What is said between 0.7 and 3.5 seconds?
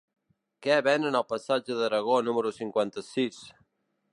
venen al passatge d'Aragó número cinquanta-sis?